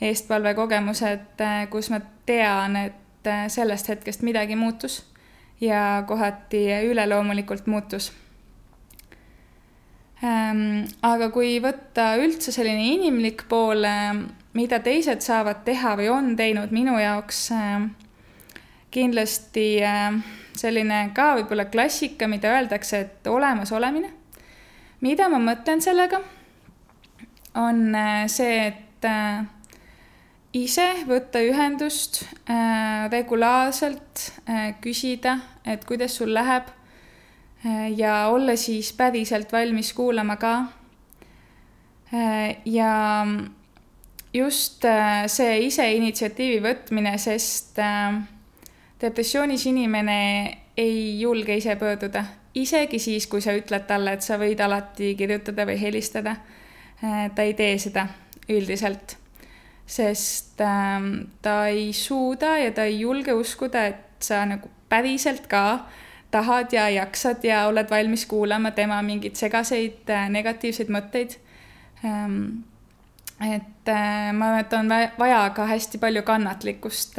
eestpalvekogemused, 0.00 1.40
äh, 1.40 1.66
kus 1.70 1.90
ma 1.90 2.00
tean, 2.26 2.76
et 2.76 3.26
äh, 3.26 3.46
sellest 3.50 3.88
hetkest 3.88 4.22
midagi 4.22 4.56
muutus 4.56 5.02
ja 5.60 6.04
kohati 6.06 6.66
üleloomulikult 6.86 7.66
muutus. 7.66 8.12
Ähm, 10.24 10.86
aga 11.02 11.30
kui 11.30 11.58
võtta 11.62 12.12
üldse 12.18 12.52
selline 12.54 12.92
inimlik 12.94 13.44
pool, 13.50 13.84
äh, 13.86 14.14
mida 14.54 14.80
teised 14.82 15.22
saavad 15.22 15.64
teha 15.66 15.96
või 15.98 16.10
on 16.14 16.36
teinud 16.38 16.74
minu 16.74 16.98
jaoks, 16.98 17.48
kindlasti 18.90 19.80
selline 20.56 21.10
ka 21.14 21.34
võib-olla 21.38 21.68
klassika, 21.70 22.26
mida 22.26 22.54
öeldakse, 22.56 23.00
et 23.00 23.26
olemasolemine. 23.26 24.12
mida 25.00 25.28
ma 25.28 25.38
mõtlen 25.38 25.80
sellega, 25.80 26.20
on 27.54 27.94
see, 28.26 28.66
et 28.66 29.06
ise 30.56 30.86
võtta 31.08 31.40
ühendust 31.44 32.22
äh, 32.48 33.08
regulaarselt 33.12 34.24
äh,, 34.48 34.72
küsida, 34.80 35.38
et 35.66 35.84
kuidas 35.84 36.16
sul 36.16 36.32
läheb 36.34 36.70
äh, 37.64 37.90
ja 37.96 38.28
olla 38.32 38.56
siis 38.56 38.92
päriselt 38.96 39.52
valmis 39.52 39.92
kuulama 39.92 40.38
ka 40.40 40.54
äh,. 42.14 42.56
ja 42.64 43.26
just 44.32 44.84
äh, 44.84 45.26
see 45.26 45.66
ise 45.68 45.90
initsiatiivi 45.98 46.62
võtmine, 46.64 47.16
sest 47.20 47.78
äh, 47.82 48.16
depressioonis 49.00 49.66
inimene 49.66 50.18
ei 50.76 51.20
julge 51.20 51.56
ise 51.56 51.76
pöörduda, 51.76 52.24
isegi 52.54 52.98
siis, 52.98 53.26
kui 53.26 53.40
sa 53.40 53.54
ütled 53.54 53.86
talle, 53.86 54.12
et 54.12 54.22
sa 54.22 54.38
võid 54.38 54.60
alati 54.60 55.14
kirjutada 55.18 55.66
või 55.66 55.80
helistada 55.80 56.36
äh,. 57.04 57.30
ta 57.34 57.42
ei 57.42 57.54
tee 57.54 57.78
seda 57.78 58.08
üldiselt 58.48 59.18
sest 59.88 60.60
ähm, 60.60 61.14
ta 61.42 61.66
ei 61.66 61.92
suuda 61.92 62.58
ja 62.58 62.72
ta 62.72 62.84
ei 62.84 63.00
julge 63.00 63.32
uskuda, 63.32 63.86
et 63.86 64.20
sa 64.20 64.44
nagu 64.46 64.68
päriselt 64.88 65.46
ka 65.48 65.86
tahad 66.30 66.72
ja 66.72 66.88
jaksad 66.92 67.44
ja 67.44 67.66
oled 67.66 67.88
valmis 67.90 68.26
kuulama 68.28 68.70
tema 68.76 69.00
mingeid 69.02 69.38
segaseid 69.40 70.10
äh, 70.12 70.28
negatiivseid 70.28 70.92
mõtteid 70.92 71.38
ähm,. 72.04 72.66
et 73.40 73.88
äh, 73.88 74.28
ma 74.32 74.50
arvan, 74.50 74.60
et 74.60 74.76
on 74.76 74.92
vaja 75.18 75.40
ka 75.56 75.66
hästi 75.72 75.98
palju 75.98 76.22
kannatlikkust 76.22 77.16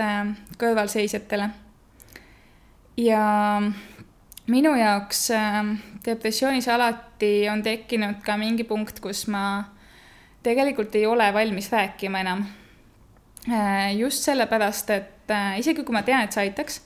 kõrvalseisjatele. 0.62 1.50
Ja 3.00 3.24
minu 4.48 4.76
jaoks 4.76 5.32
äh, 5.32 5.66
depressioonis 6.06 6.68
alati 6.68 7.50
on 7.50 7.64
tekkinud 7.64 8.24
ka 8.26 8.38
mingi 8.38 8.64
punkt, 8.64 9.00
kus 9.00 9.28
ma 9.28 9.64
tegelikult 10.44 10.96
ei 10.96 11.06
ole 11.06 11.34
valmis 11.34 11.72
rääkima 11.72 12.20
enam 12.20 12.46
Äh, 13.48 13.98
just 13.98 14.24
sellepärast, 14.24 14.90
et 14.90 15.32
äh, 15.32 15.60
isegi 15.60 15.84
kui 15.84 15.96
ma 15.96 16.04
tean, 16.04 16.26
et 16.26 16.36
see 16.36 16.44
aitaks, 16.44 16.82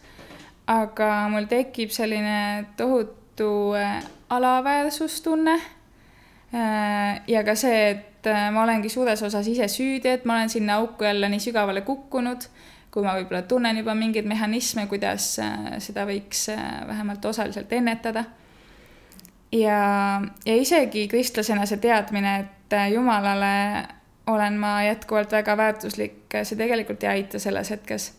aga 0.70 1.25
mul 1.34 1.48
tekib 1.50 1.91
selline 1.91 2.67
tohutu 2.77 3.74
äh, 3.79 4.03
alaväärsustunne. 4.29 5.58
ja 7.27 7.41
ka 7.41 7.55
see, 7.58 7.77
et 7.89 8.27
ma 8.53 8.62
olengi 8.62 8.89
suures 8.93 9.24
osas 9.25 9.48
ise 9.50 9.65
süüdi, 9.65 10.12
et 10.12 10.25
ma 10.29 10.36
olen 10.36 10.51
sinna 10.53 10.75
auku 10.84 11.08
jälle 11.08 11.25
nii 11.34 11.41
sügavale 11.41 11.82
kukkunud, 11.82 12.46
kui 12.93 13.01
ma 13.01 13.15
võib-olla 13.17 13.41
tunnen 13.50 13.79
juba 13.79 13.95
mingeid 13.97 14.27
mehhanisme, 14.29 14.85
kuidas 14.88 15.31
seda 15.81 16.05
võiks 16.05 16.45
vähemalt 16.88 17.25
osaliselt 17.25 17.73
ennetada. 17.73 18.23
ja, 19.51 19.79
ja 20.45 20.55
isegi 20.55 21.07
kristlasena 21.09 21.65
see 21.65 21.81
teadmine, 21.81 22.35
et 22.39 22.77
Jumalale 22.93 23.53
olen 24.27 24.59
ma 24.59 24.83
jätkuvalt 24.83 25.31
väga 25.31 25.57
väärtuslik, 25.57 26.35
see 26.43 26.57
tegelikult 26.57 27.03
ei 27.03 27.09
aita 27.09 27.39
selles 27.39 27.71
hetkes. 27.73 28.12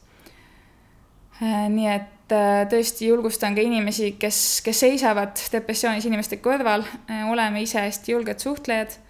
Äh, 1.43 1.65
nii 1.73 1.89
et 1.91 2.35
äh, 2.35 2.65
tõesti 2.71 3.09
julgustan 3.09 3.57
ka 3.57 3.65
inimesi, 3.65 4.13
kes, 4.21 4.61
kes 4.65 4.85
seisavad 4.85 5.41
depressioonis 5.53 6.07
inimeste 6.07 6.39
kõrval, 6.45 6.85
äh, 7.11 7.25
oleme 7.31 7.65
ise 7.65 7.81
hästi 7.87 8.15
julged 8.15 8.45
suhtlejad. 8.45 9.01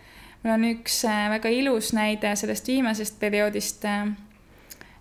mul 0.45 0.53
on 0.53 0.65
üks 0.69 1.03
väga 1.33 1.49
ilus 1.49 1.93
näide 1.97 2.35
sellest 2.37 2.67
viimasest 2.69 3.19
perioodist. 3.21 3.85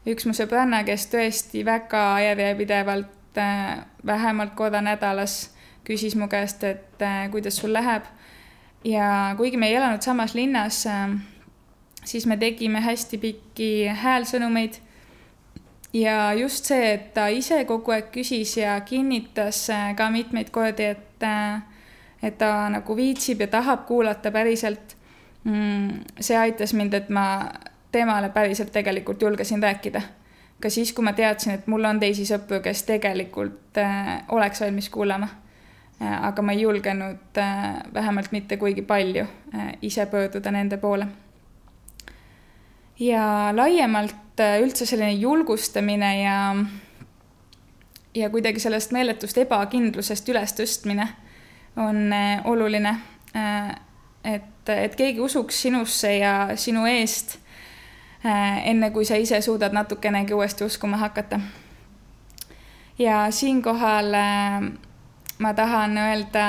Üks 0.07 0.25
mu 0.25 0.33
sõbranna, 0.35 0.83
kes 0.83 1.07
tõesti 1.11 1.65
väga 1.65 2.03
järjepidevalt, 2.29 3.39
vähemalt 4.05 4.53
korra 4.55 4.81
nädalas 4.81 5.53
küsis 5.83 6.15
mu 6.15 6.27
käest, 6.29 6.63
et 6.63 7.05
kuidas 7.31 7.57
sul 7.57 7.73
läheb. 7.73 8.03
ja 8.83 9.33
kuigi 9.37 9.57
me 9.57 9.67
ei 9.67 9.75
elanud 9.75 10.01
samas 10.01 10.33
linnas 10.35 10.85
siis 12.05 12.25
me 12.25 12.37
tegime 12.37 12.81
hästi 12.81 13.17
pikki 13.17 13.87
häälsõnumeid. 13.87 14.73
ja 15.93 16.33
just 16.33 16.65
see, 16.65 16.93
et 16.93 17.13
ta 17.13 17.27
ise 17.29 17.65
kogu 17.69 17.93
aeg 17.93 18.09
küsis 18.13 18.57
ja 18.57 18.79
kinnitas 18.81 19.67
äh, 19.69 19.91
ka 19.95 20.09
mitmeid 20.09 20.49
kordi, 20.49 20.87
et, 20.95 21.23
äh, 21.23 21.61
et 22.23 22.37
ta 22.37 22.69
nagu 22.73 22.95
viitsib 22.97 23.41
ja 23.41 23.47
tahab 23.47 23.85
kuulata 23.85 24.31
päriselt. 24.31 24.97
Mm, 25.43 26.01
see 26.19 26.37
aitas 26.37 26.73
mind, 26.73 26.93
et 26.93 27.09
ma 27.09 27.51
temale 27.93 28.29
päriselt 28.33 28.73
tegelikult 28.73 29.21
julgesin 29.21 29.63
rääkida. 29.63 30.01
ka 30.61 30.69
siis, 30.69 30.93
kui 30.93 31.03
ma 31.05 31.13
teadsin, 31.13 31.53
et 31.53 31.67
mul 31.67 31.85
on 31.85 31.99
teisi 31.99 32.25
sõpru, 32.25 32.61
kes 32.63 32.83
tegelikult 32.89 33.77
äh, 33.77 34.23
oleks 34.31 34.61
valmis 34.61 34.89
kuulama 34.89 35.27
aga 36.03 36.41
ma 36.41 36.51
ei 36.51 36.61
julgenud 36.61 37.37
vähemalt 37.93 38.31
mitte 38.31 38.57
kuigi 38.57 38.81
palju 38.81 39.25
ise 39.81 40.05
pöörduda 40.05 40.51
nende 40.51 40.77
poole 40.77 41.07
ja 42.99 43.51
laiemalt 43.55 44.39
äh, 44.39 44.59
üldse 44.61 44.85
selline 44.85 45.13
julgustamine 45.13 46.11
ja, 46.21 46.37
ja 48.15 48.29
kuidagi 48.29 48.61
sellest 48.61 48.93
meeletust 48.93 49.37
ebakindlusest 49.37 50.29
ülestõstmine 50.29 51.07
on 51.77 52.13
oluline. 52.45 52.97
et, 54.23 54.69
et 54.69 54.95
keegi 54.95 55.19
usuks 55.19 55.61
sinusse 55.61 56.11
ja 56.17 56.33
sinu 56.55 56.85
eest, 56.85 57.39
enne 58.23 58.91
kui 58.91 59.05
sa 59.05 59.15
ise 59.19 59.41
suudad 59.41 59.73
natukenegi 59.75 60.33
uuesti 60.33 60.63
uskuma 60.63 60.97
hakata. 60.97 61.39
ja 62.99 63.31
siinkohal 63.31 64.15
ma 65.39 65.53
tahan 65.53 65.97
öelda 65.97 66.45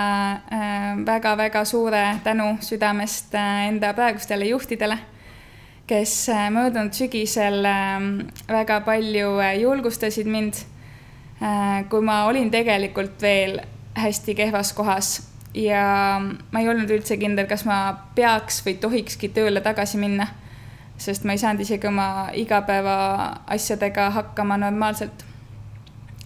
väga-väga 1.06 1.64
suure 1.64 2.04
tänu 2.24 2.56
südamest 2.60 3.34
enda 3.68 3.94
praegustele 3.94 4.44
juhtidele 4.44 4.98
kes 5.86 6.28
äh, 6.28 6.48
möödunud 6.50 6.94
sügisel 6.96 7.66
väga 8.48 8.80
palju 8.86 9.36
äh, 9.40 9.58
julgustasid 9.60 10.28
mind, 10.30 10.62
äh, 11.42 11.84
kui 11.90 12.00
ma 12.00 12.24
olin 12.28 12.50
tegelikult 12.50 13.20
veel 13.22 13.58
hästi 13.98 14.34
kehvas 14.34 14.72
kohas 14.72 15.10
ja 15.54 15.84
ma 16.20 16.62
ei 16.62 16.70
olnud 16.72 16.90
üldse 16.90 17.18
kindel, 17.20 17.46
kas 17.50 17.66
ma 17.68 18.08
peaks 18.16 18.62
või 18.64 18.78
tohikski 18.80 19.28
tööle 19.36 19.60
tagasi 19.64 20.00
minna, 20.00 20.30
sest 20.98 21.24
ma 21.24 21.32
ei 21.32 21.38
saanud 21.38 21.60
isegi 21.60 21.86
oma 21.86 22.28
igapäevaasjadega 22.32 24.10
hakkama 24.10 24.56
normaalselt. 24.56 25.24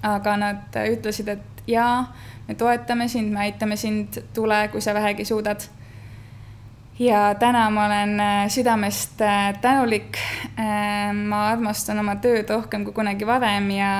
aga 0.03 0.37
nad 0.37 0.77
ütlesid, 0.93 1.29
et 1.29 1.63
jaa, 1.67 2.15
me 2.49 2.55
toetame 2.55 3.09
sind, 3.09 3.33
me 3.33 3.41
aitame 3.49 3.77
sind, 3.77 4.21
tule, 4.35 4.69
kui 4.73 4.81
sa 4.81 4.95
vähegi 4.95 5.25
suudad 5.25 5.67
ja 6.99 7.35
täna 7.35 7.71
ma 7.71 7.87
olen 7.87 8.21
äh, 8.21 8.49
südamest 8.49 9.21
äh, 9.21 9.61
tänulik. 9.61 10.19
Äh, 10.59 11.13
ma 11.15 11.49
armastan 11.49 11.99
oma 11.99 12.17
tööd 12.17 12.51
rohkem 12.51 12.85
kui 12.85 12.95
kunagi 12.95 13.27
varem 13.27 13.71
ja, 13.71 13.93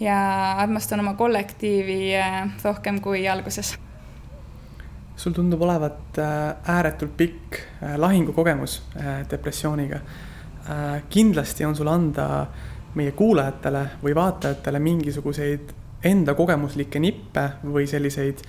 ja 0.00 0.18
armastan 0.62 1.00
oma 1.00 1.14
kollektiivi 1.18 2.14
rohkem 2.64 3.00
kui 3.00 3.26
alguses. 3.28 3.76
Sul 5.18 5.34
tundub 5.34 5.62
olevat 5.66 6.18
ääretult 6.70 7.16
pikk 7.18 7.56
lahingukogemus 7.98 8.76
depressiooniga. 9.30 9.98
kindlasti 11.10 11.64
on 11.64 11.76
sul 11.76 11.90
anda 11.90 12.46
meie 12.94 13.12
kuulajatele 13.12 13.82
või 14.02 14.14
vaatajatele 14.14 14.78
mingisuguseid 14.78 15.74
enda 16.04 16.34
kogemuslikke 16.34 17.00
nippe 17.02 17.44
või 17.64 17.86
selliseid 17.90 18.42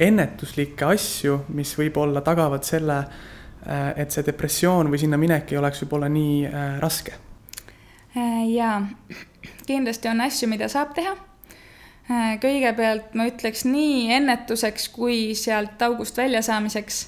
ennetuslikke 0.00 0.88
asju, 0.92 1.38
mis 1.56 1.72
võib-olla 1.78 2.20
tagavad 2.24 2.66
selle, 2.66 2.98
äh, 2.98 3.92
et 3.96 4.12
see 4.12 4.26
depressioon 4.26 4.90
või 4.92 5.00
sinna 5.00 5.18
minek 5.20 5.52
ei 5.52 5.60
oleks 5.60 5.82
võib-olla 5.84 6.10
nii 6.12 6.42
äh, 6.48 6.66
raske? 6.82 7.14
Äh, 8.16 8.42
jaa, 8.50 8.80
kindlasti 9.66 10.12
on 10.12 10.20
asju, 10.26 10.50
mida 10.52 10.68
saab 10.72 10.94
teha. 10.96 11.16
Kõigepealt 12.40 13.14
ma 13.18 13.26
ütleks 13.26 13.64
nii 13.66 14.12
ennetuseks 14.14 14.88
kui 14.94 15.34
sealt 15.34 15.80
august 15.82 16.16
väljasaamiseks 16.16 17.00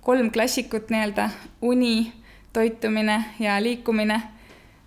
kolm 0.00 0.30
klassikut 0.32 0.88
nii-öelda, 0.88 1.28
uni, 1.60 2.12
toitumine 2.52 3.18
ja 3.38 3.58
liikumine, 3.62 4.16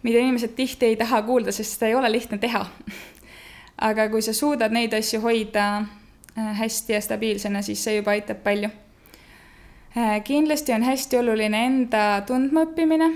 mida 0.03 0.19
inimesed 0.19 0.55
tihti 0.57 0.89
ei 0.89 0.95
taha 0.97 1.21
kuulda, 1.21 1.53
sest 1.53 1.77
seda 1.77 1.91
ei 1.91 1.95
ole 1.95 2.11
lihtne 2.11 2.37
teha. 2.41 2.65
aga 3.89 4.09
kui 4.09 4.25
sa 4.25 4.33
suudad 4.33 4.73
neid 4.73 4.93
asju 4.97 5.21
hoida 5.21 5.67
Äh, 6.37 6.57
hästi 6.57 6.93
ja 6.93 7.01
stabiilsena, 7.01 7.61
siis 7.61 7.83
see 7.83 7.95
juba 7.95 8.11
aitab 8.11 8.39
palju. 8.43 8.69
Äh, 9.97 10.23
kindlasti 10.23 10.73
on 10.73 10.81
hästi 10.81 11.17
oluline 11.19 11.59
enda 11.65 12.23
tundmaõppimine. 12.25 13.09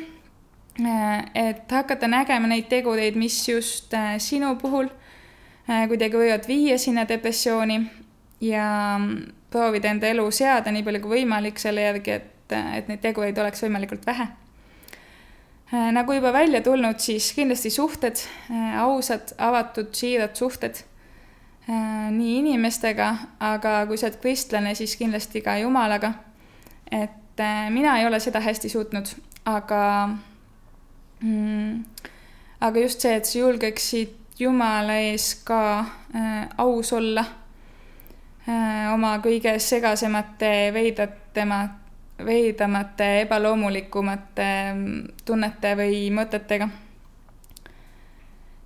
Äh, 0.86 1.24
et 1.34 1.72
hakata 1.74 2.06
nägema 2.08 2.48
neid 2.48 2.68
tegureid, 2.70 3.18
mis 3.18 3.40
just 3.50 3.96
sinu 4.22 4.54
puhul 4.62 4.92
kuidagi 5.68 6.16
võivad 6.16 6.48
viia 6.48 6.78
sinna 6.80 7.04
depressiooni 7.08 7.82
ja 8.42 8.68
proovida 9.52 9.92
enda 9.92 10.08
elu 10.08 10.26
seada 10.32 10.72
nii 10.72 10.84
palju 10.84 11.02
kui 11.04 11.20
võimalik 11.20 11.60
selle 11.60 11.84
järgi, 11.84 12.20
et, 12.20 12.54
et 12.54 12.88
neid 12.88 13.02
tegureid 13.04 13.38
oleks 13.38 13.64
võimalikult 13.66 14.06
vähe. 14.08 14.28
nagu 15.92 16.14
juba 16.14 16.32
välja 16.34 16.62
tulnud, 16.64 17.00
siis 17.04 17.34
kindlasti 17.36 17.70
suhted, 17.70 18.22
ausad, 18.80 19.34
avatud, 19.38 19.92
siirad 19.96 20.36
suhted 20.40 20.80
Äh, 21.68 22.12
nii 22.16 22.38
inimestega, 22.40 23.10
aga 23.44 23.82
kui 23.90 23.98
sa 24.00 24.08
oled 24.08 24.22
kristlane, 24.24 24.72
siis 24.80 24.94
kindlasti 24.96 25.42
ka 25.44 25.58
Jumalaga. 25.60 26.14
et 26.92 27.40
äh, 27.44 27.70
mina 27.70 27.98
ei 28.00 28.06
ole 28.08 28.22
seda 28.24 28.40
hästi 28.40 28.70
suutnud, 28.72 29.10
aga 29.46 30.08
mm, 31.20 31.84
aga 32.62 32.80
just 32.80 33.04
see, 33.04 33.18
et 33.20 33.28
sa 33.28 33.40
julgeksid 33.40 34.16
Jumala 34.40 35.00
ees 35.02 35.32
ka 35.46 35.80
äh, 36.16 36.50
aus 36.58 36.94
olla 36.94 37.24
äh, 38.48 38.94
oma 38.94 39.18
kõige 39.24 39.56
segasemate, 39.60 40.70
veidratema, 40.74 41.62
veidramate, 42.26 43.08
ebaloomulikumate 43.24 44.50
mm, 44.74 45.02
tunnete 45.26 45.74
või 45.80 46.04
mõtetega. 46.14 46.70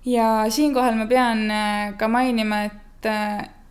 ja 0.04 0.28
siinkohal 0.48 0.94
ma 1.00 1.06
pean 1.06 1.50
äh, 1.50 1.96
ka 1.96 2.08
mainima, 2.08 2.64
et 2.68 2.78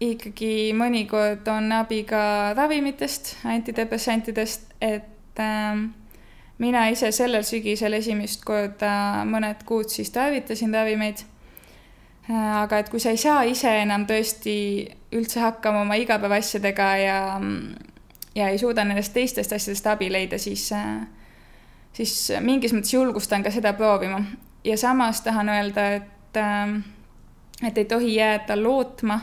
ikkagi 0.02 0.74
mõnikord 0.74 1.46
on 1.54 1.72
abi 1.76 2.02
ka 2.10 2.54
ravimitest, 2.58 3.36
antidepressantidest, 3.46 4.74
et 4.82 5.40
äh, 5.40 5.84
mina 6.62 6.88
ise 6.90 7.12
sellel 7.14 7.46
sügisel 7.46 7.94
esimest 8.00 8.44
korda 8.46 9.22
mõned 9.30 9.62
kuud 9.68 9.94
siis 9.94 10.10
tarvitasin 10.14 10.74
ravimeid. 10.74 11.26
Aga 12.30 12.78
et 12.80 12.90
kui 12.90 13.00
sa 13.00 13.10
ei 13.10 13.18
saa 13.18 13.42
ise 13.44 13.72
enam 13.82 14.06
tõesti 14.08 14.54
üldse 15.18 15.42
hakkama 15.42 15.82
oma 15.82 15.98
igapäevaasjadega 16.00 16.90
ja, 17.02 17.18
ja 18.36 18.48
ei 18.50 18.62
suuda 18.62 18.86
nendest 18.86 19.14
teistest 19.14 19.54
asjadest 19.54 19.88
abi 19.88 20.12
leida, 20.12 20.38
siis 20.38 20.70
äh,, 20.76 21.02
siis 21.94 22.32
mingis 22.40 22.74
mõttes 22.78 22.94
julgustan 22.94 23.44
ka 23.44 23.52
seda 23.52 23.74
proovima. 23.74 24.22
ja 24.64 24.78
samas 24.78 25.22
tahan 25.22 25.50
öelda, 25.50 25.88
et 25.98 26.38
äh, 26.38 26.82
et 27.68 27.78
ei 27.78 27.86
tohi 27.86 28.16
jääda 28.16 28.64
lootma 28.64 29.20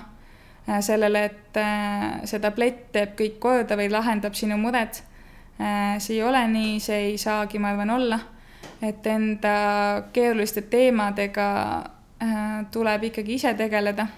äh, 0.68 0.80
sellele, 0.80 1.24
et 1.24 1.56
äh, 1.56 2.24
see 2.24 2.40
tablett 2.40 2.88
teeb 2.92 3.14
kõik 3.18 3.38
korda 3.42 3.76
või 3.78 3.90
lahendab 3.92 4.36
sinu 4.38 4.58
mured. 4.60 5.00
Äh, 5.58 5.98
see 5.98 6.18
ei 6.18 6.22
ole 6.22 6.44
nii, 6.52 6.78
see 6.80 7.00
ei 7.10 7.18
saagi, 7.18 7.58
ma 7.58 7.72
arvan, 7.74 7.90
olla. 7.90 8.20
et 8.82 9.06
enda 9.06 10.04
keeruliste 10.12 10.62
teemadega 10.70 11.46
tuleb 12.74 13.04
ikkagi 13.10 13.34
ise 13.38 13.52
tegeleda 13.54 14.08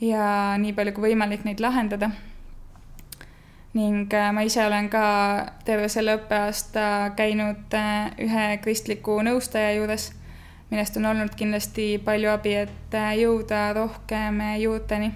ja 0.00 0.56
nii 0.58 0.72
palju 0.72 0.94
kui 0.96 1.10
võimalik 1.10 1.44
neid 1.44 1.60
lahendada. 1.60 2.10
ning 3.74 4.14
ma 4.32 4.42
ise 4.42 4.64
olen 4.66 4.88
ka 4.90 5.02
terve 5.64 5.88
selle 5.88 6.16
õppeaasta 6.16 7.12
käinud 7.16 7.76
ühe 8.18 8.46
kristliku 8.64 9.20
nõustaja 9.22 9.76
juures 9.76 10.10
millest 10.70 10.96
on 10.96 11.06
olnud 11.06 11.34
kindlasti 11.36 11.98
palju 12.04 12.30
abi, 12.30 12.54
et 12.64 12.94
äh, 12.94 13.14
jõuda 13.18 13.70
rohkem 13.74 14.40
äh, 14.40 14.60
juurteni. 14.62 15.10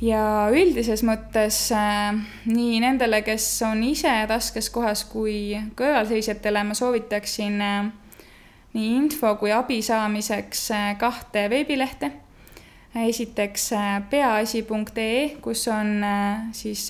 ja 0.00 0.48
üldises 0.54 1.02
mõttes 1.04 1.58
äh, 1.76 2.14
nii 2.46 2.78
nendele, 2.80 3.22
kes 3.26 3.46
on 3.66 3.82
ise 3.84 4.12
raskes 4.30 4.70
kohas, 4.70 5.04
kui 5.04 5.58
kõrvalseisjatele 5.76 6.62
ma 6.64 6.74
soovitaksin 6.78 7.58
nii 8.72 8.96
info 8.96 9.34
kui 9.36 9.52
abi 9.52 9.82
saamiseks 9.82 10.68
kahte 10.98 11.50
veebilehte. 11.50 12.12
esiteks 12.94 13.70
peaasi.ee, 14.10 15.36
kus 15.42 15.68
on 15.68 16.04
siis 16.52 16.88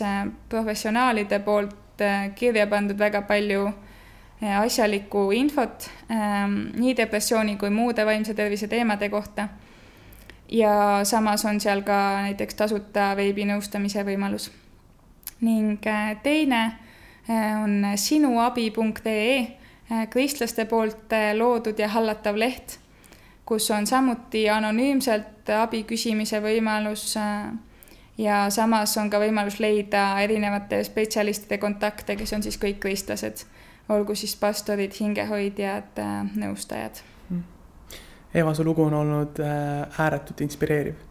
professionaalide 0.48 1.38
poolt 1.38 1.76
kirja 2.34 2.66
pandud 2.66 2.98
väga 2.98 3.22
palju 3.22 3.66
asjalikku 4.40 5.30
infot 5.36 5.90
ehm, 6.10 6.54
nii 6.80 6.94
depressiooni 6.96 7.56
kui 7.60 7.70
muude 7.70 8.06
vaimse 8.06 8.34
tervise 8.34 8.68
teemade 8.68 9.08
kohta. 9.08 9.48
ja 10.48 11.00
samas 11.04 11.44
on 11.44 11.60
seal 11.60 11.82
ka 11.82 12.22
näiteks 12.22 12.54
tasuta 12.54 13.14
veebinõustamise 13.16 14.04
võimalus. 14.04 14.50
ning 15.40 15.84
teine 16.22 16.72
on 17.62 17.84
sinuabi.ee, 17.96 19.59
kristlaste 20.10 20.64
poolt 20.70 21.14
loodud 21.34 21.78
ja 21.78 21.88
hallatav 21.88 22.36
leht, 22.38 22.78
kus 23.44 23.70
on 23.74 23.86
samuti 23.86 24.44
anonüümselt 24.50 25.50
abi 25.50 25.82
küsimise 25.88 26.38
võimalus 26.42 27.16
ja 28.18 28.44
samas 28.50 28.94
on 29.02 29.10
ka 29.10 29.18
võimalus 29.18 29.58
leida 29.58 30.20
erinevate 30.22 30.84
spetsialistide 30.86 31.58
kontakte, 31.58 32.16
kes 32.16 32.32
on 32.36 32.46
siis 32.46 32.60
kõik 32.62 32.78
kristlased 32.82 33.44
olgu 33.90 34.14
siis 34.14 34.36
pastorid, 34.38 34.94
hingehoidjad, 35.00 35.98
äh, 35.98 36.18
nõustajad. 36.38 37.02
Mm. 37.30 37.42
Eva, 38.34 38.54
su 38.54 38.64
lugu 38.66 38.84
on 38.86 38.94
olnud 38.94 39.40
äh, 39.42 40.02
ääretult 40.04 40.40
inspireeriv. 40.46 41.06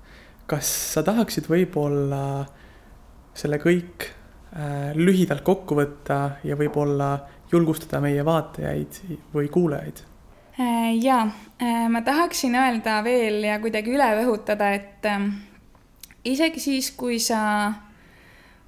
kas 0.50 0.70
sa 0.96 1.04
tahaksid 1.06 1.46
võib-olla 1.46 2.48
selle 3.38 3.60
kõik 3.62 4.08
äh, 4.08 4.96
lühidalt 4.98 5.44
kokku 5.46 5.76
võtta 5.78 6.40
ja 6.44 6.58
võib-olla 6.58 7.12
julgustada 7.52 8.02
meie 8.02 8.26
vaatajaid 8.26 9.02
või 9.34 9.50
kuulajaid? 9.50 10.06
ja 11.02 11.28
ma 11.90 12.02
tahaksin 12.02 12.56
öelda 12.56 12.98
veel 13.04 13.44
ja 13.48 13.60
kuidagi 13.64 13.94
üle 13.96 14.08
rõhutada, 14.18 14.74
et 14.76 15.06
isegi 16.28 16.60
siis, 16.60 16.92
kui 16.92 17.20
sa 17.20 17.72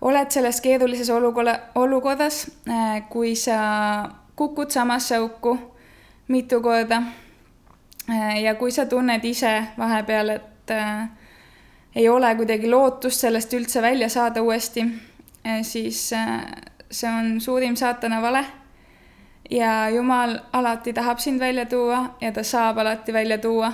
oled 0.01 0.31
selles 0.31 0.61
keerulises 0.61 1.09
olukorra, 1.09 1.57
olukorras, 1.75 2.45
kui 3.09 3.35
sa 3.35 3.57
kukud 4.35 4.71
samasse 4.71 5.19
auku 5.19 5.57
mitu 6.31 6.61
korda 6.61 7.01
ja 8.41 8.55
kui 8.55 8.71
sa 8.71 8.85
tunned 8.85 9.25
ise 9.27 9.51
vahepeal, 9.77 10.29
et 10.29 10.73
ei 11.95 12.07
ole 12.09 12.35
kuidagi 12.35 12.71
lootust 12.71 13.27
sellest 13.27 13.53
üldse 13.53 13.81
välja 13.81 14.09
saada 14.09 14.41
uuesti, 14.41 14.85
siis 15.61 16.07
see 16.91 17.11
on 17.11 17.35
suurim 17.41 17.75
saatana 17.75 18.21
vale. 18.21 18.45
Ja 19.51 19.89
Jumal 19.89 20.39
alati 20.53 20.93
tahab 20.93 21.19
sind 21.19 21.39
välja 21.39 21.65
tuua 21.65 22.15
ja 22.21 22.31
ta 22.31 22.43
saab 22.43 22.77
alati 22.77 23.13
välja 23.13 23.37
tuua. 23.37 23.73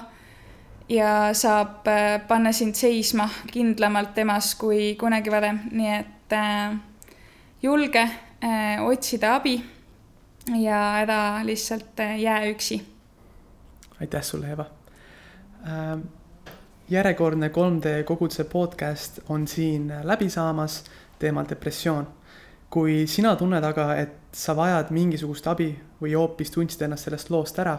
ja 0.89 1.33
saab 1.33 1.87
äh, 1.87 2.27
panna 2.27 2.51
sind 2.51 2.75
seisma 2.75 3.29
kindlamalt 3.51 4.13
temas 4.13 4.55
kui 4.55 4.95
kunagi 4.95 5.31
varem, 5.31 5.59
nii 5.71 5.95
et 5.99 6.33
äh, 6.33 6.77
julge 7.61 8.01
äh, 8.43 8.85
otsida 8.85 9.35
abi 9.35 9.63
ja 10.55 10.97
ära 10.97 11.45
lihtsalt 11.45 11.99
äh, 11.99 12.19
jää 12.19 12.45
üksi. 12.45 12.81
aitäh 14.01 14.21
sulle, 14.21 14.51
Eva 14.51 14.65
ähm 15.65 16.17
järjekordne 16.89 17.47
3D 17.47 18.03
koguduse 18.03 18.43
podcast 18.43 19.19
on 19.29 19.47
siin 19.47 19.93
läbi 20.03 20.29
saamas 20.29 20.83
teemal 21.19 21.45
depressioon. 21.49 22.07
Kui 22.69 23.05
sina 23.07 23.35
tunned 23.39 23.63
aga, 23.63 23.91
et 23.99 24.35
sa 24.35 24.55
vajad 24.57 24.91
mingisugust 24.95 25.47
abi 25.47 25.69
või 26.01 26.15
hoopis 26.17 26.51
tundsid 26.53 26.83
ennast 26.85 27.07
sellest 27.07 27.31
loost 27.31 27.59
ära, 27.63 27.77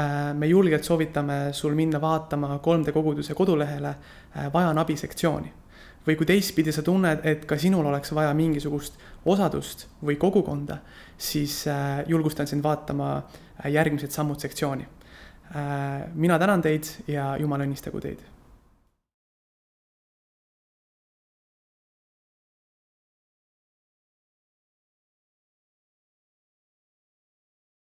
äh, 0.00 0.32
me 0.36 0.48
julgelt 0.48 0.84
soovitame 0.84 1.52
sul 1.52 1.76
minna 1.76 2.00
vaatama 2.00 2.58
3D 2.64 2.94
koguduse 2.94 3.36
kodulehele 3.36 3.92
äh, 3.92 4.48
Vajan 4.52 4.78
abi 4.78 4.96
sektsiooni. 4.96 5.52
või 6.04 6.18
kui 6.20 6.26
teistpidi 6.28 6.72
sa 6.72 6.82
tunned, 6.84 7.22
et 7.24 7.46
ka 7.48 7.56
sinul 7.56 7.86
oleks 7.88 8.10
vaja 8.12 8.34
mingisugust 8.36 8.98
osadust 9.24 9.86
või 10.04 10.18
kogukonda, 10.20 10.76
siis 11.16 11.62
äh, 11.66 12.02
julgustan 12.06 12.46
sind 12.46 12.62
vaatama 12.62 13.22
järgmised 13.68 14.10
sammud 14.10 14.40
sektsiooni. 14.40 14.86
mina 16.14 16.38
tänan 16.38 16.62
teid 16.62 16.84
ja 17.06 17.36
Jumal 17.38 17.60
õnnistagu 17.60 18.00
teid 18.00 18.33